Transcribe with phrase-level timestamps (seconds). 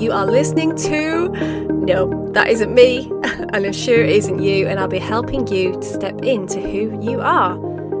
[0.00, 1.28] you are listening to.
[1.28, 5.72] No, that isn't me, and I'm sure it isn't you, and I'll be helping you
[5.72, 7.54] to step into who you are.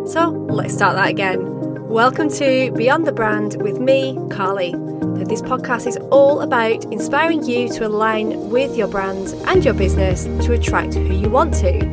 [0.06, 1.88] So let's start that again.
[1.88, 4.72] Welcome to Beyond the Brand with me, Carly.
[4.72, 9.74] Now, this podcast is all about inspiring you to align with your brand and your
[9.74, 11.84] business to attract who you want to.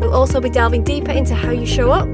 [0.00, 2.08] We'll also be delving deeper into how you show up,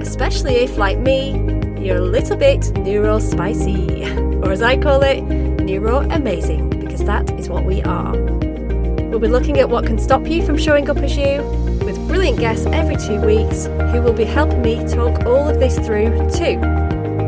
[0.00, 1.32] especially if, like me,
[1.78, 7.48] you're a little bit neurospicy or as I call it, neuro amazing, because that is
[7.48, 8.12] what we are.
[8.12, 11.42] We'll be looking at what can stop you from showing up as you,
[11.84, 15.76] with brilliant guests every two weeks who will be helping me talk all of this
[15.76, 16.58] through too.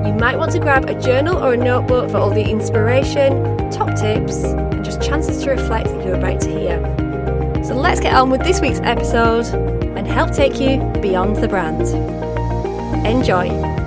[0.06, 3.94] You might want to grab a journal or a notebook for all the inspiration, top
[3.96, 6.80] tips, and just chances to reflect that you're about to hear.
[7.64, 9.46] So let's get on with this week's episode
[9.96, 11.82] and help take you beyond the brand.
[13.06, 13.83] Enjoy.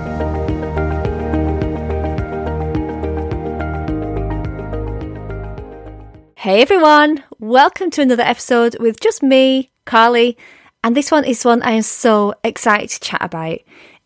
[6.48, 10.38] Hey everyone, welcome to another episode with just me, Carly,
[10.82, 13.58] and this one is one I am so excited to chat about.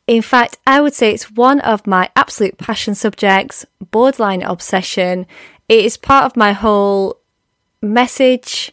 [0.09, 5.29] In fact, I would say it's one of my absolute passion subjects, borderline obsession.
[5.69, 7.21] It is part of my whole
[7.81, 8.73] message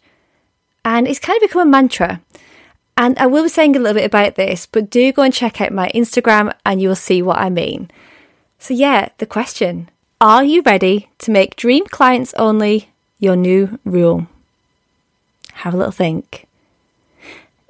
[0.84, 2.22] and it's kind of become a mantra.
[2.98, 5.62] And I will be saying a little bit about this, but do go and check
[5.62, 7.92] out my Instagram and you will see what I mean.
[8.58, 12.90] So, yeah, the question Are you ready to make dream clients only
[13.20, 14.28] your new rule.
[15.54, 16.48] Have a little think.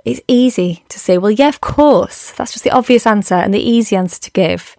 [0.05, 2.31] It's easy to say, well, yeah, of course.
[2.31, 4.77] That's just the obvious answer and the easy answer to give.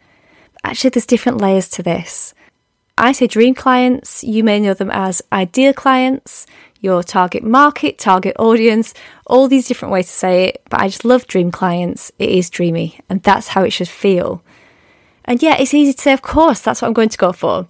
[0.55, 2.35] But actually, there's different layers to this.
[2.97, 6.47] I say dream clients, you may know them as ideal clients,
[6.81, 8.95] your target market, target audience,
[9.27, 10.63] all these different ways to say it.
[10.69, 12.13] But I just love dream clients.
[12.19, 14.43] It is dreamy, and that's how it should feel.
[15.25, 17.69] And yeah, it's easy to say, of course, that's what I'm going to go for.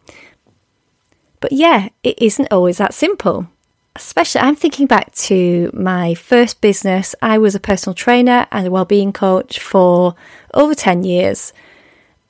[1.41, 3.49] But yeah, it isn't always that simple.
[3.97, 7.15] Especially, I'm thinking back to my first business.
[7.21, 10.15] I was a personal trainer and a well-being coach for
[10.55, 11.53] over 10 years.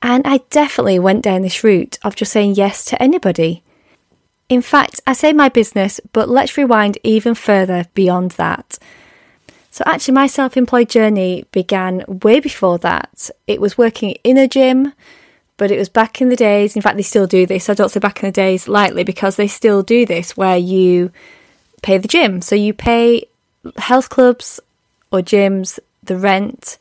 [0.01, 3.63] And I definitely went down this route of just saying yes to anybody.
[4.49, 8.79] In fact, I say my business, but let's rewind even further beyond that.
[9.69, 13.29] So, actually, my self employed journey began way before that.
[13.47, 14.91] It was working in a gym,
[15.61, 16.75] but it was back in the days.
[16.75, 17.69] In fact, they still do this.
[17.69, 21.11] I don't say back in the days lightly because they still do this where you
[21.83, 22.41] pay the gym.
[22.41, 23.27] So you pay
[23.77, 24.59] health clubs
[25.11, 26.79] or gyms the rent,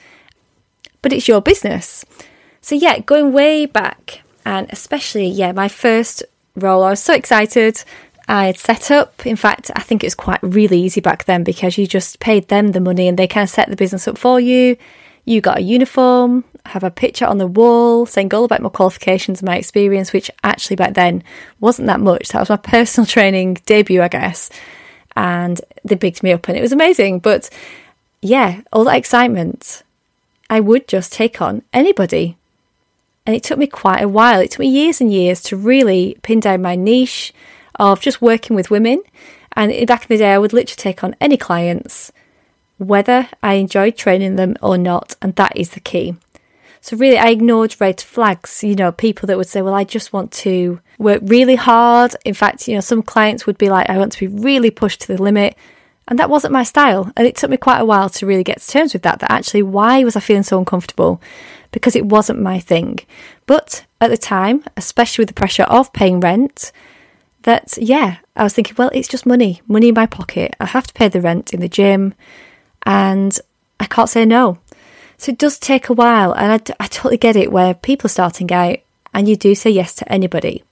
[1.03, 2.07] but it's your business.
[2.63, 6.23] So yeah, going way back, and especially yeah, my first
[6.57, 7.85] role, I was so excited.
[8.29, 9.27] I had set up.
[9.27, 12.49] In fact, I think it was quite really easy back then because you just paid
[12.49, 14.79] them the money and they kind of set the business up for you.
[15.27, 19.41] You got a uniform, have a picture on the wall saying all about my qualifications
[19.41, 21.23] and my experience, which actually back then
[21.61, 22.29] wasn't that much.
[22.29, 24.51] That was my personal training debut, I guess.
[25.17, 27.21] And they bigged me up and it was amazing.
[27.21, 27.51] But
[28.23, 29.83] yeah, all that excitement,
[30.49, 32.37] I would just take on anybody.
[33.27, 34.41] And it took me quite a while.
[34.41, 37.33] It took me years and years to really pin down my niche
[37.77, 39.03] of just working with women.
[39.53, 42.13] And back in the day, I would literally take on any clients,
[42.79, 45.17] whether I enjoyed training them or not.
[45.21, 46.15] And that is the key.
[46.83, 48.65] So really, I ignored red flags.
[48.65, 52.35] You know, people that would say, "Well, I just want to work really hard." In
[52.35, 55.09] fact, you know, some clients would be like, "I want to be really pushed to
[55.09, 55.57] the limit,"
[56.09, 57.13] and that wasn't my style.
[57.17, 59.19] And it took me quite a while to really get to terms with that.
[59.21, 61.21] That actually, why was I feeling so uncomfortable?
[61.71, 63.01] Because it wasn't my thing.
[63.47, 66.73] But at the time, especially with the pressure of paying rent,
[67.43, 70.57] that yeah, I was thinking, well, it's just money, money in my pocket.
[70.59, 72.15] I have to pay the rent in the gym,
[72.87, 73.39] and
[73.79, 74.59] I can't say no.
[75.21, 78.09] So it does take a while, and I, I totally get it where people are
[78.09, 78.79] starting out
[79.13, 80.65] and you do say yes to anybody.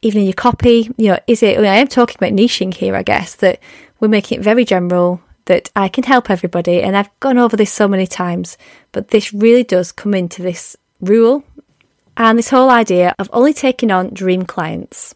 [0.00, 2.72] Even in your copy, you know, is it, I, mean, I am talking about niching
[2.72, 3.60] here, I guess, that
[4.00, 7.70] we're making it very general, that I can help everybody, and I've gone over this
[7.70, 8.56] so many times,
[8.90, 11.44] but this really does come into this rule
[12.16, 15.14] and this whole idea of only taking on dream clients.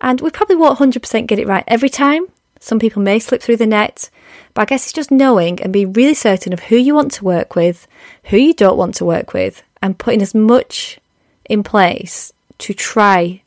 [0.00, 2.26] And we probably won't 100% get it right every time.
[2.58, 4.10] Some people may slip through the net,
[4.56, 7.24] but I guess it's just knowing and being really certain of who you want to
[7.26, 7.86] work with,
[8.24, 10.98] who you don't want to work with, and putting as much
[11.44, 13.42] in place to try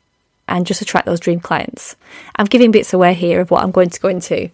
[0.46, 1.96] and just attract those dream clients.
[2.36, 4.50] I'm giving bits away here of what I'm going to go into.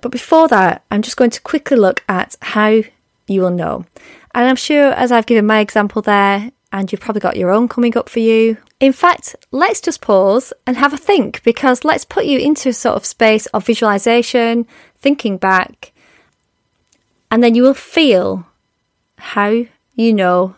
[0.00, 2.80] But before that, I'm just going to quickly look at how
[3.26, 3.84] you will know.
[4.34, 7.68] And I'm sure as I've given my example there, and you've probably got your own
[7.68, 8.56] coming up for you.
[8.80, 12.72] In fact, let's just pause and have a think because let's put you into a
[12.72, 14.66] sort of space of visualization,
[14.96, 15.92] thinking back,
[17.30, 18.46] and then you will feel
[19.16, 19.64] how
[19.94, 20.54] you know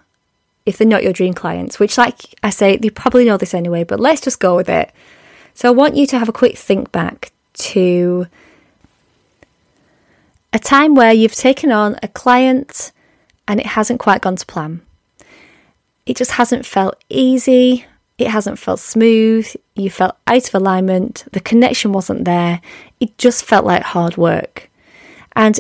[0.67, 3.85] if they're not your dream clients, which, like I say, you probably know this anyway,
[3.85, 4.93] but let's just go with it.
[5.55, 8.27] So I want you to have a quick think back to
[10.53, 12.93] a time where you've taken on a client
[13.49, 14.83] and it hasn't quite gone to plan.
[16.07, 17.85] It just hasn't felt easy,
[18.19, 22.61] it hasn't felt smooth, you felt out of alignment, the connection wasn't there,
[23.01, 24.69] it just felt like hard work.
[25.35, 25.59] And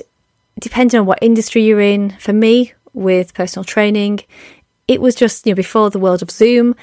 [0.60, 4.20] depending on what industry you're in, for me, with personal training,
[4.88, 6.74] it was just, you know, before the world of Zoom,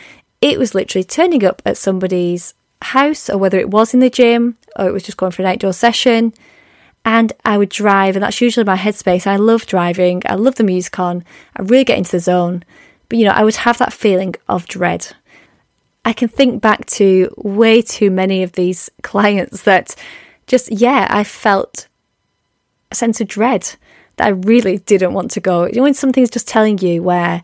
[0.42, 4.58] it was literally turning up at somebody's house or whether it was in the gym
[4.76, 6.34] or it was just going for an outdoor session.
[7.04, 9.26] And I would drive, and that's usually my headspace.
[9.26, 11.24] I love driving, I love the music on,
[11.56, 12.64] I really get into the zone.
[13.10, 15.08] But you know, I would have that feeling of dread.
[16.04, 19.96] I can think back to way too many of these clients that
[20.48, 21.88] just, yeah, I felt
[22.92, 23.76] a sense of dread
[24.18, 25.66] that I really didn't want to go.
[25.66, 27.44] You know, when something's just telling you where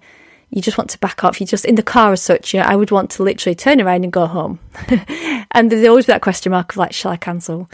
[0.50, 2.66] you just want to back off, you're just in the car as such, you know,
[2.66, 4.60] I would want to literally turn around and go home.
[5.51, 7.69] and there's always that question mark of like, shall I cancel?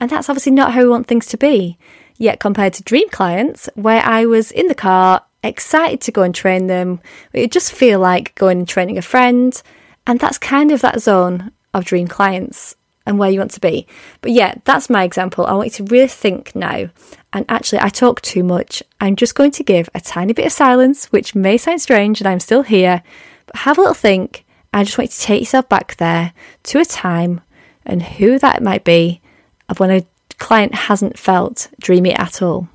[0.00, 1.78] And that's obviously not how we want things to be.
[2.18, 6.34] Yet compared to dream clients, where I was in the car, excited to go and
[6.34, 7.00] train them,
[7.32, 9.60] it just feel like going and training a friend.
[10.06, 12.76] And that's kind of that zone of dream clients
[13.06, 13.86] and where you want to be.
[14.20, 15.46] But yeah, that's my example.
[15.46, 16.88] I want you to really think now.
[17.32, 18.82] And actually, I talk too much.
[19.00, 22.28] I'm just going to give a tiny bit of silence, which may sound strange, and
[22.28, 23.02] I'm still here.
[23.46, 24.44] But have a little think.
[24.74, 26.32] I just want you to take yourself back there
[26.64, 27.40] to a time
[27.84, 29.20] and who that might be
[29.68, 30.06] of when a
[30.38, 32.68] client hasn't felt dreamy at all.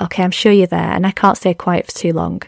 [0.00, 2.42] Okay, I'm sure you're there, and I can't stay quiet for too long.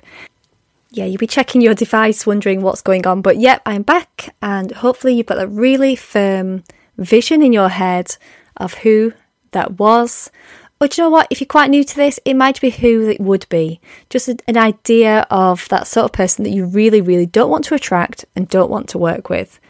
[0.91, 4.73] Yeah, you'll be checking your device, wondering what's going on, but yep, I'm back, and
[4.73, 6.65] hopefully, you've got a really firm
[6.97, 8.17] vision in your head
[8.57, 9.13] of who
[9.53, 10.31] that was.
[10.81, 11.27] Or do you know what?
[11.31, 13.81] If you're quite new to this, it might be who it would be.
[14.09, 17.75] Just an idea of that sort of person that you really, really don't want to
[17.75, 19.61] attract and don't want to work with.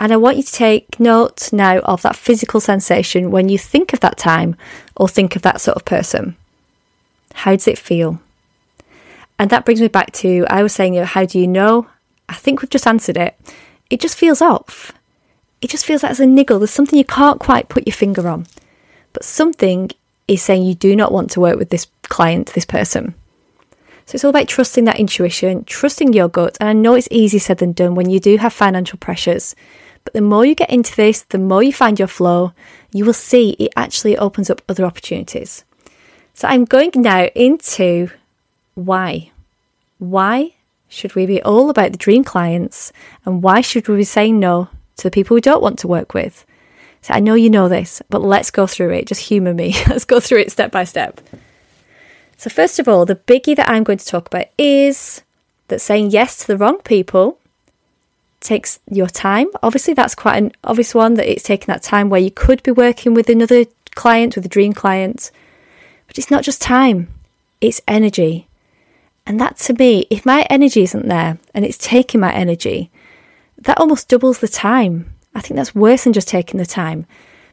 [0.00, 3.92] And I want you to take note now of that physical sensation when you think
[3.92, 4.56] of that time
[4.94, 6.36] or think of that sort of person.
[7.36, 8.18] How does it feel?
[9.38, 11.86] And that brings me back to I was saying, you know, how do you know?
[12.30, 13.38] I think we've just answered it.
[13.90, 14.92] It just feels off.
[15.60, 16.58] It just feels like there's a niggle.
[16.58, 18.46] There's something you can't quite put your finger on.
[19.12, 19.90] But something
[20.26, 23.14] is saying you do not want to work with this client, this person.
[24.06, 26.56] So it's all about trusting that intuition, trusting your gut.
[26.58, 29.54] And I know it's easier said than done when you do have financial pressures.
[30.04, 32.52] But the more you get into this, the more you find your flow,
[32.92, 35.65] you will see it actually opens up other opportunities.
[36.36, 38.10] So I'm going now into
[38.74, 39.30] why.
[39.98, 40.52] Why
[40.86, 42.92] should we be all about the dream clients
[43.24, 44.68] and why should we be saying no
[44.98, 46.44] to the people we don't want to work with?
[47.00, 49.06] So I know you know this, but let's go through it.
[49.06, 49.76] Just humour me.
[49.88, 51.22] let's go through it step by step.
[52.36, 55.22] So, first of all, the biggie that I'm going to talk about is
[55.68, 57.38] that saying yes to the wrong people
[58.40, 59.46] takes your time.
[59.62, 62.72] Obviously, that's quite an obvious one that it's taking that time where you could be
[62.72, 65.30] working with another client, with a dream client,
[66.06, 67.08] but it's not just time,
[67.60, 68.48] it's energy.
[69.26, 72.90] And that to me, if my energy isn't there and it's taking my energy,
[73.58, 75.12] that almost doubles the time.
[75.34, 77.06] I think that's worse than just taking the time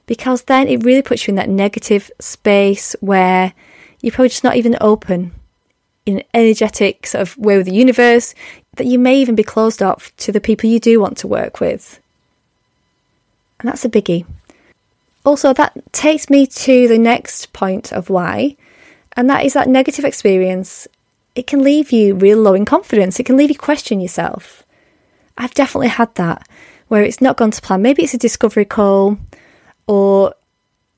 [0.05, 3.53] because then it really puts you in that negative space where
[4.01, 5.33] you're probably just not even open
[6.05, 8.35] in an energetic sort of way with the universe,
[8.75, 11.59] that you may even be closed off to the people you do want to work
[11.59, 11.99] with.
[13.59, 14.25] And that's a biggie.
[15.25, 18.57] Also, that takes me to the next point of why,
[19.15, 20.87] and that is that negative experience.
[21.35, 23.19] It can leave you real low in confidence.
[23.19, 24.63] It can leave you question yourself.
[25.37, 26.47] I've definitely had that
[26.89, 27.81] where it's not gone to plan.
[27.81, 29.17] Maybe it's a discovery call,
[29.87, 30.35] or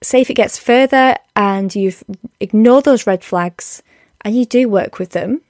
[0.02, 2.04] say if it gets further and you've
[2.40, 3.82] ignored those red flags
[4.22, 5.42] and you do work with them,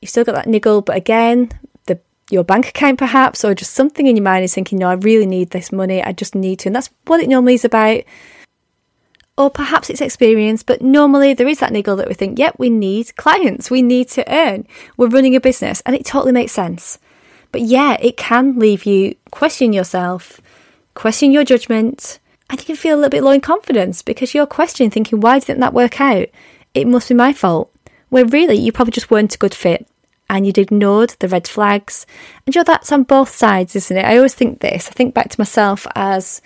[0.00, 1.50] you've still got that niggle, but again,
[2.32, 5.26] your bank account perhaps, or just something in your mind is thinking, no, I really
[5.26, 6.70] need this money, I just need to.
[6.70, 8.02] And that's what it normally is about.
[9.36, 12.70] Or perhaps it's experience, but normally there is that niggle that we think, yep, we
[12.70, 16.98] need clients, we need to earn, we're running a business, and it totally makes sense.
[17.50, 20.40] But yeah, it can leave you question yourself,
[20.94, 24.46] question your judgment, and you can feel a little bit low in confidence because you're
[24.46, 26.28] questioning, thinking, why didn't that work out?
[26.72, 27.70] It must be my fault.
[28.08, 29.86] Where really you probably just weren't a good fit
[30.32, 32.06] and you'd ignored the red flags.
[32.46, 34.06] And you know, that's on both sides, isn't it?
[34.06, 34.88] I always think this.
[34.88, 36.40] I think back to myself as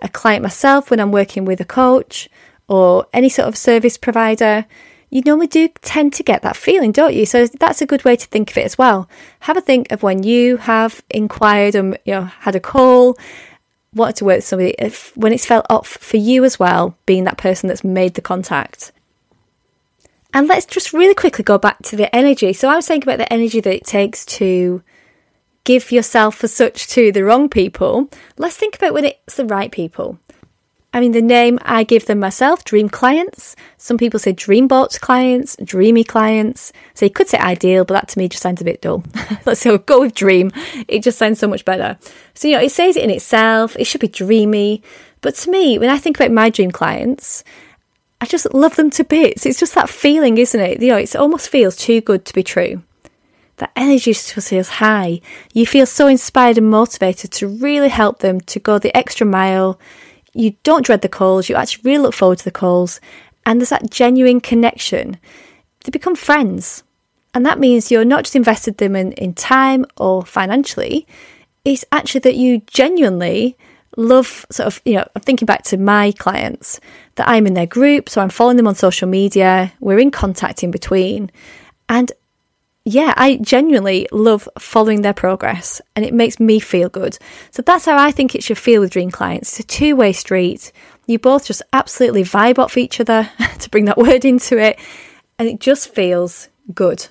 [0.00, 2.30] a client myself when I'm working with a coach
[2.66, 4.64] or any sort of service provider.
[5.10, 7.26] You normally do tend to get that feeling, don't you?
[7.26, 9.06] So that's a good way to think of it as well.
[9.40, 13.18] Have a think of when you have inquired and you know had a call,
[13.92, 17.24] wanted to work with somebody, if, when it's felt off for you as well, being
[17.24, 18.92] that person that's made the contact.
[20.36, 22.52] And let's just really quickly go back to the energy.
[22.52, 24.82] So I was saying about the energy that it takes to
[25.64, 28.10] give yourself as such to the wrong people.
[28.36, 30.18] Let's think about when it's the right people.
[30.92, 33.56] I mean, the name I give them myself, dream clients.
[33.78, 36.70] Some people say dream dreamboat clients, dreamy clients.
[36.92, 39.04] So you could say ideal, but that to me just sounds a bit dull.
[39.46, 40.52] Let's go, go with dream.
[40.86, 41.96] It just sounds so much better.
[42.34, 43.74] So, you know, it says it in itself.
[43.78, 44.82] It should be dreamy.
[45.22, 47.42] But to me, when I think about my dream clients,
[48.20, 49.44] I just love them to bits.
[49.44, 50.80] It's just that feeling, isn't it?
[50.80, 52.82] You know, it almost feels too good to be true.
[53.58, 55.20] That energy just feels high.
[55.54, 59.78] You feel so inspired and motivated to really help them to go the extra mile
[60.36, 63.00] you don't dread the calls, you actually really look forward to the calls,
[63.44, 65.18] and there's that genuine connection.
[65.84, 66.82] They become friends.
[67.34, 71.06] And that means you're not just invested them in, in time or financially,
[71.64, 73.56] it's actually that you genuinely
[73.96, 76.80] love sort of, you know, I'm thinking back to my clients
[77.16, 80.62] that I'm in their group, so I'm following them on social media, we're in contact
[80.62, 81.30] in between.
[81.88, 82.12] And
[82.84, 87.18] yeah, I genuinely love following their progress and it makes me feel good.
[87.50, 89.58] So that's how I think it should feel with dream clients.
[89.58, 90.70] It's a two way street.
[91.06, 94.78] You both just absolutely vibe off each other, to bring that word into it,
[95.38, 97.06] and it just feels good.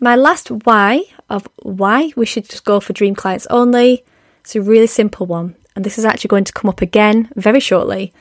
[0.00, 4.04] My last why of why we should just go for dream clients only
[4.50, 7.60] is a really simple one, and this is actually going to come up again very
[7.60, 8.12] shortly.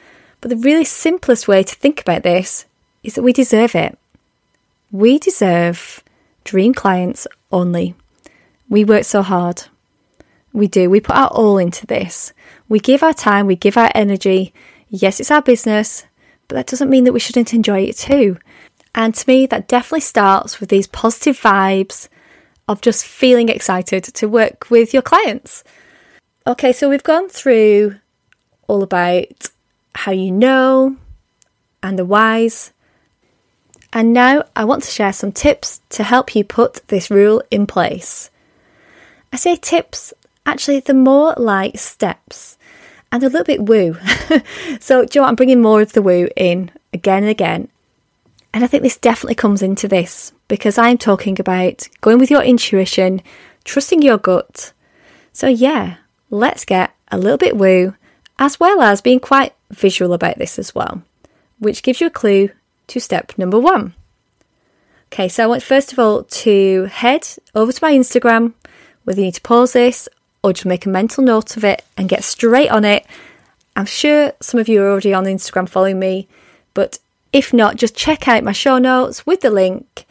[0.42, 2.66] But the really simplest way to think about this
[3.04, 3.98] is that we deserve it.
[4.92, 6.04] We deserve
[6.44, 7.96] dream clients only.
[8.70, 9.64] We work so hard.
[10.54, 10.90] We do.
[10.90, 12.34] We put our all into this.
[12.70, 14.54] We give our time, we give our energy.
[14.90, 16.06] Yes, it's our business,
[16.48, 18.38] but that doesn't mean that we shouldn't enjoy it too.
[18.96, 22.10] And to me, that definitely starts with these positive vibes
[22.68, 25.64] of just feeling excited to work with your clients.
[26.48, 27.98] Okay, so we've gone through
[28.70, 29.50] all about
[29.94, 30.96] how you know
[31.84, 32.72] and the whys.
[33.92, 37.68] And now I want to share some tips to help you put this rule in
[37.68, 38.30] place.
[39.34, 40.14] I say tips,
[40.46, 42.58] actually, they're more like steps
[43.12, 43.98] and a little bit woo.
[44.80, 45.28] so, do you know?
[45.28, 47.68] I'm bringing more of the woo in again and again.
[48.54, 52.42] And I think this definitely comes into this because I'm talking about going with your
[52.42, 53.22] intuition,
[53.66, 54.72] trusting your gut.
[55.34, 55.98] So, yeah,
[56.30, 57.96] let's get a little bit woo,
[58.40, 61.04] as well as being quite visual about this as well,
[61.60, 62.50] which gives you a clue
[62.88, 63.94] to step number one.
[65.12, 68.54] Okay, so I want first of all to head over to my Instagram,
[69.04, 70.10] whether you need to pause this
[70.44, 73.06] or just make a mental note of it and get straight on it.
[73.76, 76.28] I'm sure some of you are already on Instagram following me,
[76.74, 77.00] but
[77.32, 80.06] if not, just check out my show notes with the link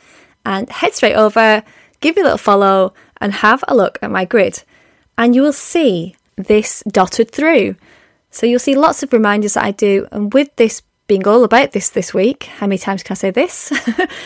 [0.45, 1.63] and head straight over,
[2.01, 4.63] give me a little follow, and have a look at my grid.
[5.19, 7.77] And you will see this dotted through.
[8.31, 11.73] So you'll see lots of reminders that I do, and with this being all about
[11.73, 13.73] this this week, how many times can I say this?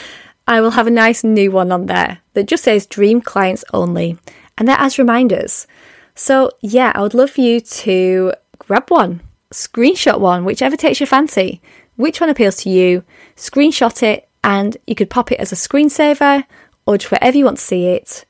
[0.49, 4.19] I will have a nice new one on there that just says Dream Clients Only,
[4.59, 5.67] and that as reminders.
[6.15, 9.21] So, yeah, I would love for you to grab one,
[9.53, 11.61] screenshot one, whichever takes your fancy.
[11.97, 13.05] Which one appeals to you?
[13.37, 16.45] Screenshot it, and you could pop it as a screensaver
[16.87, 18.25] or just wherever you want to see it.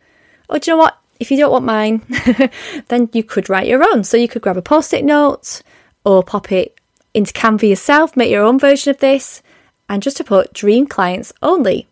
[0.48, 0.98] Or do you know what?
[1.20, 2.02] If you don't want mine,
[2.88, 4.04] then you could write your own.
[4.04, 5.62] So you could grab a post it note
[6.04, 6.78] or pop it
[7.12, 9.42] into Canva yourself, make your own version of this,
[9.88, 11.86] and just to put dream clients only.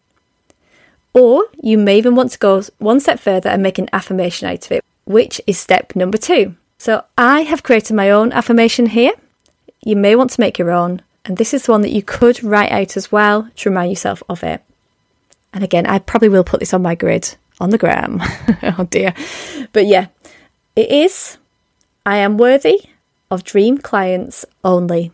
[1.12, 4.64] Or you may even want to go one step further and make an affirmation out
[4.64, 6.54] of it, which is step number two.
[6.78, 9.12] So I have created my own affirmation here.
[9.84, 12.42] You may want to make your own, and this is the one that you could
[12.42, 14.62] write out as well to remind yourself of it.
[15.52, 18.20] And again, I probably will put this on my grid on the gram.
[18.78, 19.14] oh dear.
[19.72, 20.06] But yeah,
[20.76, 21.38] it is
[22.06, 22.80] I am worthy
[23.30, 25.12] of dream clients only.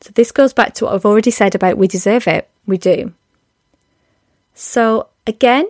[0.00, 2.48] So this goes back to what I've already said about we deserve it.
[2.66, 3.12] We do.
[4.54, 5.66] So again,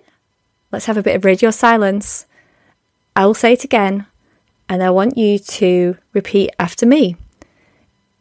[0.70, 2.26] let's have a bit of radio silence.
[3.16, 4.06] I will say it again,
[4.68, 7.16] and I want you to repeat after me.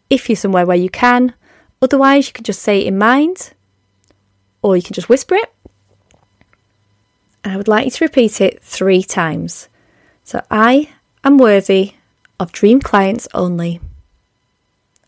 [0.10, 1.34] If you're somewhere where you can,
[1.82, 3.54] otherwise, you can just say it in mind,
[4.64, 5.53] or you can just whisper it.
[7.44, 9.68] And I would like you to repeat it three times.
[10.24, 10.90] So I
[11.24, 11.94] am worthy
[12.40, 13.82] of dream clients only.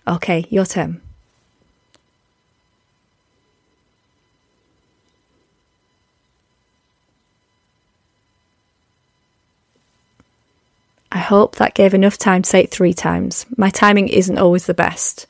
[0.07, 1.01] Okay, your turn.
[11.11, 13.45] I hope that gave enough time to say it three times.
[13.55, 15.27] My timing isn't always the best.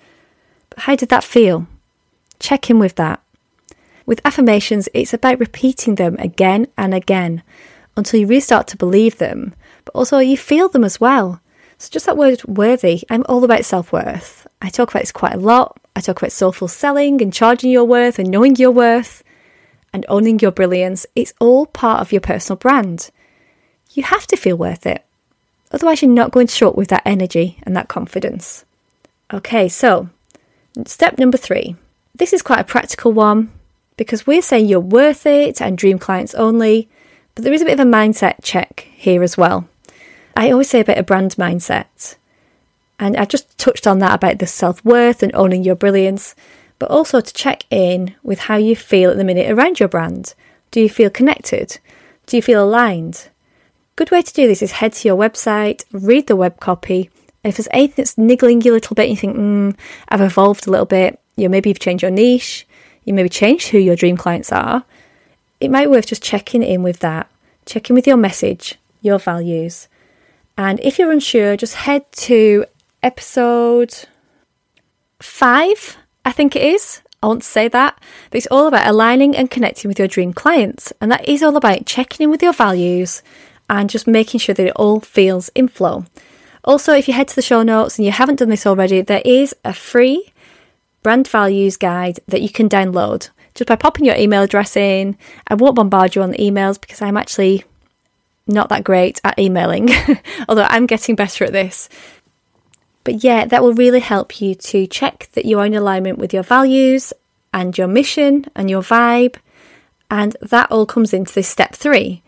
[0.72, 1.68] But how did that feel?
[2.40, 3.22] Check in with that.
[4.06, 7.42] With affirmations, it's about repeating them again and again
[7.98, 11.42] until you really start to believe them, but also you feel them as well.
[11.78, 14.48] So, just that word worthy, I'm all about self worth.
[14.62, 15.78] I talk about this quite a lot.
[15.96, 19.24] I talk about soulful selling and charging your worth and knowing your worth
[19.92, 21.06] and owning your brilliance.
[21.16, 23.10] It's all part of your personal brand.
[23.92, 25.04] You have to feel worth it.
[25.72, 28.66] Otherwise, you're not going to show up with that energy and that confidence.
[29.34, 30.10] Okay, so
[30.86, 31.76] step number three.
[32.14, 33.52] This is quite a practical one
[33.98, 36.90] because we're saying you're worth it and dream clients only,
[37.34, 39.68] but there is a bit of a mindset check here as well.
[40.36, 42.16] I always say about a brand mindset.
[43.00, 46.36] And I just touched on that about the self worth and owning your brilliance,
[46.80, 50.34] but also to check in with how you feel at the minute around your brand.
[50.72, 51.78] Do you feel connected?
[52.26, 53.30] Do you feel aligned?
[53.96, 57.10] Good way to do this is head to your website, read the web copy.
[57.44, 59.78] And if there's anything that's niggling you a little bit, you think, mm,
[60.10, 62.66] I've evolved a little bit, you know, maybe you've changed your niche,
[63.06, 64.84] you maybe changed who your dream clients are,
[65.60, 67.30] it might be worth just checking in with that,
[67.66, 69.88] checking with your message, your values.
[70.58, 72.66] And if you're unsure, just head to
[73.02, 74.06] episode
[75.22, 77.02] five, I think it is.
[77.24, 80.34] I want to say that, but it's all about aligning and connecting with your dream
[80.34, 80.94] clients.
[81.02, 83.24] And that is all about checking in with your values
[83.70, 86.06] and just making sure that it all feels in flow.
[86.64, 89.22] Also, if you head to the show notes and you haven't done this already, there
[89.26, 90.32] is a free
[91.06, 95.16] brand values guide that you can download just by popping your email address in.
[95.48, 97.64] I won't bombard you on the emails because I'm actually
[98.48, 99.92] not that great at emailing,
[100.50, 101.90] although I'm getting better at this.
[103.04, 106.42] But yeah, that will really help you to check that you're in alignment with your
[106.42, 107.14] values
[107.54, 109.36] and your mission and your vibe.
[110.10, 112.24] And that all comes into this step three.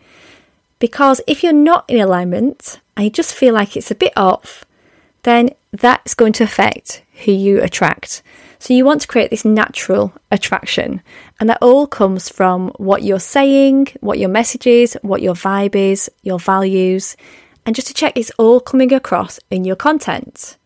[0.78, 4.64] Because if you're not in alignment and you just feel like it's a bit off,
[5.24, 8.22] then that's going to affect who you attract.
[8.60, 11.02] So you want to create this natural attraction.
[11.38, 15.76] And that all comes from what you're saying, what your message is, what your vibe
[15.76, 17.16] is, your values,
[17.64, 20.56] and just to check it's all coming across in your content.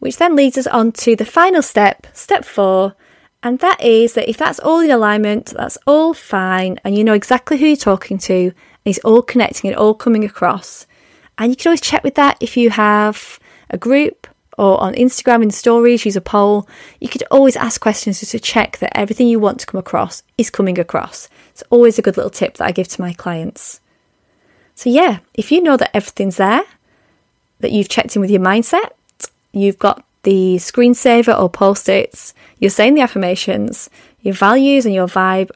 [0.00, 2.96] Which then leads us on to the final step, step four,
[3.42, 7.14] and that is that if that's all in alignment, that's all fine, and you know
[7.14, 8.54] exactly who you're talking to, and
[8.84, 10.86] it's all connecting and all coming across.
[11.38, 13.38] And you can always check with that if you have
[13.70, 14.26] a group
[14.60, 16.68] or on Instagram in stories, use a poll.
[17.00, 20.22] You could always ask questions just to check that everything you want to come across
[20.36, 21.30] is coming across.
[21.52, 23.80] It's always a good little tip that I give to my clients.
[24.74, 26.60] So, yeah, if you know that everything's there,
[27.60, 28.90] that you've checked in with your mindset,
[29.52, 33.88] you've got the screensaver or post its, you're saying the affirmations,
[34.20, 35.48] your values and your vibe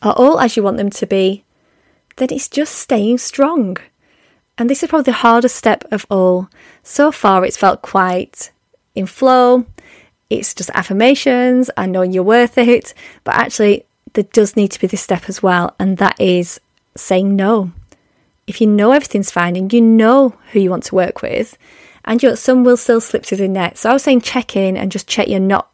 [0.00, 1.44] are all as you want them to be,
[2.16, 3.76] then it's just staying strong.
[4.58, 6.48] And this is probably the hardest step of all.
[6.82, 8.50] So far, it's felt quite
[8.94, 9.66] in flow.
[10.30, 12.94] It's just affirmations and knowing you're worth it.
[13.24, 16.60] But actually, there does need to be this step as well, and that is
[16.96, 17.72] saying no.
[18.46, 21.56] If you know everything's fine and you know who you want to work with,
[22.04, 23.78] and you some will still slip through the net.
[23.78, 25.70] So I was saying check in and just check you're not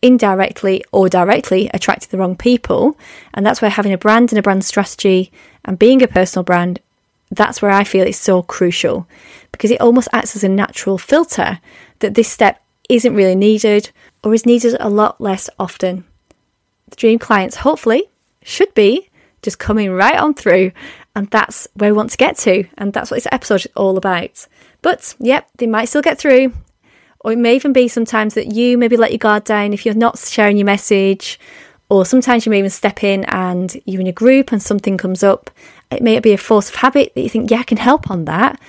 [0.00, 2.96] indirectly or directly attracting the wrong people.
[3.34, 5.32] And that's where having a brand and a brand strategy
[5.64, 6.78] and being a personal brand
[7.30, 9.08] that's where I feel it's so crucial
[9.52, 11.60] because it almost acts as a natural filter
[11.98, 13.90] that this step isn't really needed
[14.22, 16.04] or is needed a lot less often.
[16.88, 18.04] The dream clients, hopefully,
[18.42, 19.08] should be
[19.42, 20.72] just coming right on through,
[21.14, 23.96] and that's where we want to get to, and that's what this episode is all
[23.96, 24.46] about.
[24.82, 26.52] But yep, they might still get through,
[27.20, 29.94] or it may even be sometimes that you maybe let your guard down if you're
[29.94, 31.40] not sharing your message,
[31.88, 35.22] or sometimes you may even step in and you're in a group and something comes
[35.22, 35.50] up
[35.90, 38.24] it may be a force of habit that you think, yeah, I can help on
[38.24, 38.60] that,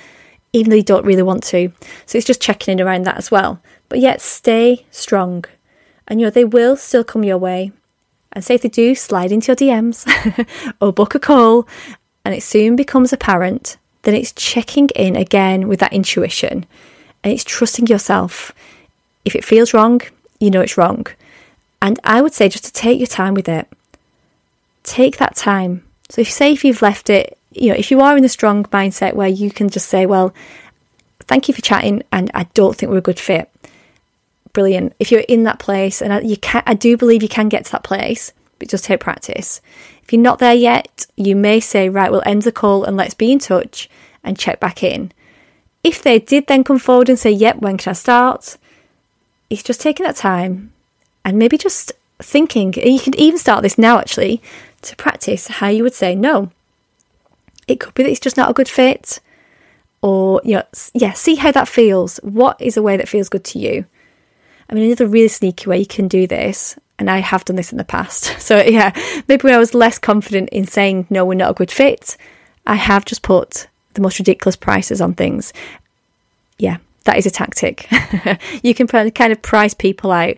[0.53, 1.71] even though you don't really want to.
[2.05, 3.59] So it's just checking in around that as well.
[3.89, 5.45] But yet, stay strong.
[6.07, 7.71] And you know, they will still come your way.
[8.33, 10.05] And say if they do, slide into your DMs
[10.81, 11.67] or book a call,
[12.23, 16.65] and it soon becomes apparent, then it's checking in again with that intuition
[17.23, 18.51] and it's trusting yourself.
[19.25, 20.01] If it feels wrong,
[20.39, 21.07] you know it's wrong.
[21.81, 23.67] And I would say just to take your time with it.
[24.83, 28.17] Take that time so if say if you've left it, you know, if you are
[28.17, 30.33] in a strong mindset where you can just say, well,
[31.21, 33.49] thank you for chatting and I don't think we're a good fit.
[34.53, 34.95] Brilliant.
[34.99, 37.65] If you're in that place and I, you can I do believe you can get
[37.65, 39.61] to that place, but just take practice.
[40.03, 43.13] If you're not there yet, you may say, right, we'll end the call and let's
[43.13, 43.89] be in touch
[44.23, 45.11] and check back in.
[45.83, 48.57] If they did then come forward and say, yep, when can I start?
[49.49, 50.71] It's just taking that time
[51.23, 52.73] and maybe just thinking.
[52.73, 54.41] You can even start this now actually
[54.87, 56.51] to practice how you would say no.
[57.67, 59.19] It could be that it's just not a good fit,
[60.01, 62.17] or you know, yeah, see how that feels.
[62.17, 63.85] What is a way that feels good to you?
[64.69, 67.71] I mean, another really sneaky way you can do this, and I have done this
[67.71, 68.35] in the past.
[68.47, 68.93] So yeah,
[69.27, 72.15] maybe when I was less confident in saying no, we're not a good fit,
[72.65, 75.51] I have just put the most ridiculous prices on things.
[76.57, 77.87] Yeah, that is a tactic.
[78.63, 80.37] you can kind of price people out.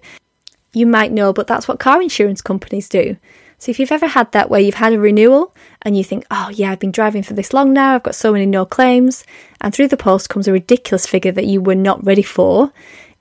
[0.73, 3.17] You might know, but that's what car insurance companies do.
[3.59, 6.49] So if you've ever had that where you've had a renewal and you think, oh
[6.49, 9.25] yeah, I've been driving for this long now, I've got so many no claims,
[9.61, 12.71] and through the post comes a ridiculous figure that you were not ready for,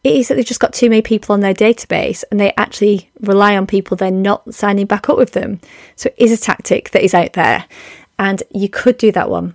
[0.05, 3.11] it is that they've just got too many people on their database and they actually
[3.21, 5.61] rely on people then not signing back up with them.
[5.97, 7.67] So it is a tactic that is out there.
[8.17, 9.55] And you could do that one.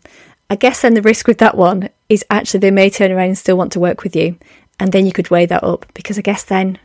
[0.50, 3.38] I guess then the risk with that one is actually they may turn around and
[3.38, 4.38] still want to work with you.
[4.80, 6.78] And then you could weigh that up because I guess then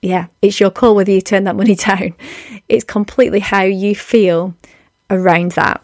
[0.00, 2.14] yeah, it's your call whether you turn that money down.
[2.68, 4.54] It's completely how you feel
[5.10, 5.82] around that.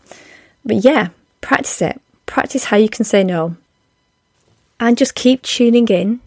[0.65, 1.09] But yeah,
[1.41, 2.01] practice it.
[2.27, 3.57] Practice how you can say no.
[4.81, 6.21] And just keep tuning in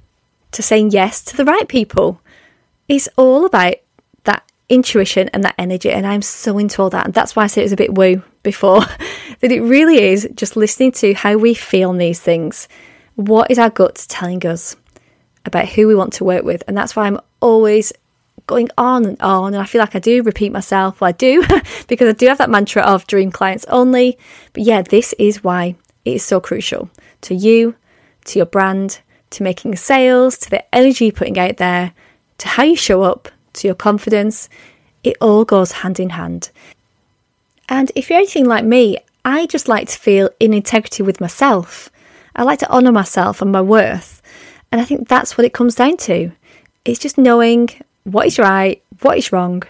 [0.51, 2.21] to saying yes to the right people.
[2.87, 3.75] It's all about
[4.23, 5.91] that intuition and that energy.
[5.91, 7.05] And I'm so into all that.
[7.05, 8.81] And that's why I said it was a bit woo before,
[9.41, 12.67] that it really is just listening to how we feel on these things.
[13.15, 14.75] What is our gut telling us
[15.47, 16.63] about who we want to work with?
[16.67, 17.93] And that's why I'm always
[18.45, 19.53] going on and on.
[19.53, 21.01] And I feel like I do repeat myself.
[21.01, 21.43] Well, I do,
[21.87, 24.17] because I do have that mantra of dream clients only.
[24.53, 26.89] But yeah, this is why it is so crucial
[27.21, 27.75] to you,
[28.25, 31.93] to your brand, to making sales, to the energy you're putting out there,
[32.39, 34.49] to how you show up, to your confidence.
[35.03, 36.49] It all goes hand in hand.
[37.69, 41.89] And if you're anything like me, I just like to feel in integrity with myself.
[42.35, 44.16] I like to honour myself and my worth.
[44.71, 46.31] And I think that's what it comes down to.
[46.85, 47.69] It's just knowing
[48.03, 49.63] what is right, what is wrong,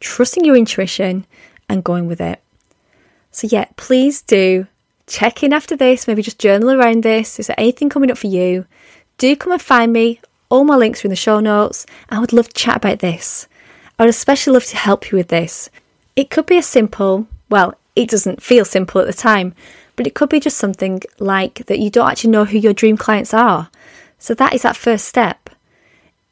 [0.00, 1.26] trusting your intuition,
[1.68, 2.40] and going with it.
[3.30, 4.66] So, yeah, please do
[5.06, 7.38] check in after this, maybe just journal around this.
[7.38, 8.66] Is there anything coming up for you?
[9.18, 10.20] Do come and find me.
[10.48, 11.86] All my links are in the show notes.
[12.10, 13.46] I would love to chat about this.
[13.98, 15.70] I would especially love to help you with this.
[16.16, 19.54] It could be a simple, well, it doesn't feel simple at the time,
[19.96, 22.96] but it could be just something like that you don't actually know who your dream
[22.96, 23.70] clients are.
[24.22, 25.50] So that is that first step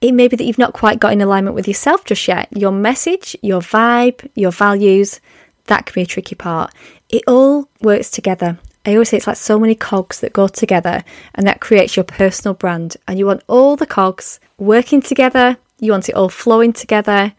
[0.00, 2.48] it may be that you've not quite got in alignment with yourself just yet.
[2.56, 5.20] Your message, your vibe, your values,
[5.66, 6.72] that can be a tricky part.
[7.10, 8.58] It all works together.
[8.86, 12.04] I always say it's like so many cogs that go together and that creates your
[12.04, 12.96] personal brand.
[13.06, 17.34] And you want all the cogs working together, you want it all flowing together.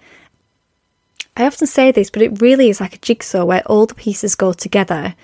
[1.35, 4.35] I often say this, but it really is like a jigsaw where all the pieces
[4.35, 5.15] go together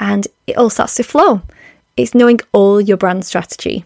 [0.00, 1.42] and it all starts to flow.
[1.96, 3.84] It's knowing all your brand strategy,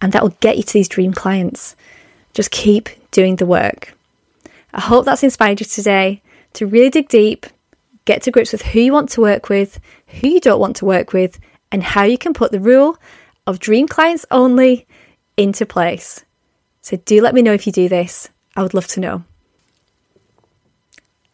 [0.00, 1.76] and that will get you to these dream clients.
[2.34, 3.94] Just keep doing the work.
[4.72, 6.22] I hope that's inspired you today
[6.54, 7.46] to really dig deep,
[8.04, 10.84] get to grips with who you want to work with, who you don't want to
[10.84, 11.40] work with,
[11.72, 12.98] and how you can put the rule
[13.46, 14.86] of dream clients only
[15.36, 16.24] into place.
[16.82, 18.28] So do let me know if you do this.
[18.54, 19.24] I would love to know.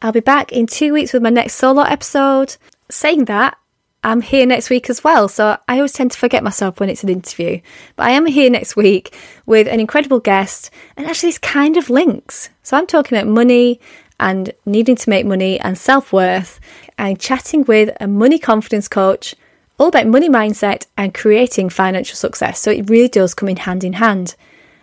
[0.01, 2.57] I'll be back in two weeks with my next solo episode.
[2.90, 3.57] Saying that,
[4.05, 5.29] I'm here next week as well.
[5.29, 7.61] So I always tend to forget myself when it's an interview.
[7.95, 11.88] But I am here next week with an incredible guest and actually this kind of
[11.88, 12.51] links.
[12.62, 13.81] So I'm talking about money
[14.19, 16.59] and needing to make money and self worth
[16.99, 19.37] and chatting with a money confidence coach
[19.79, 22.61] all about money mindset and creating financial success.
[22.61, 24.35] So it really does come in hand in hand.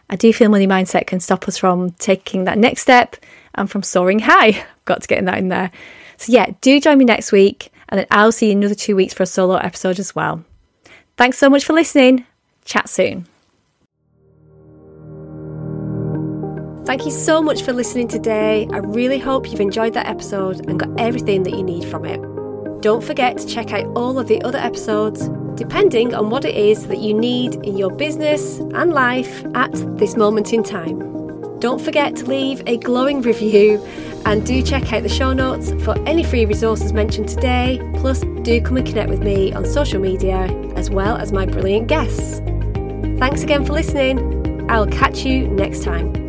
[0.10, 3.16] I do feel money mindset can stop us from taking that next step
[3.56, 4.66] and from soaring high.
[4.86, 5.72] Got to get that in there.
[6.18, 8.96] So yeah, do join me next week and then I'll see you in another two
[8.96, 10.44] weeks for a solo episode as well.
[11.18, 12.26] Thanks so much for listening.
[12.66, 13.28] Chat soon.
[16.86, 18.68] Thank you so much for listening today.
[18.72, 22.20] I really hope you've enjoyed that episode and got everything that you need from it.
[22.82, 26.88] Don't forget to check out all of the other episodes, depending on what it is
[26.88, 31.19] that you need in your business and life at this moment in time.
[31.60, 33.84] Don't forget to leave a glowing review
[34.26, 37.80] and do check out the show notes for any free resources mentioned today.
[37.96, 40.44] Plus, do come and connect with me on social media
[40.76, 42.40] as well as my brilliant guests.
[43.20, 44.70] Thanks again for listening.
[44.70, 46.29] I'll catch you next time.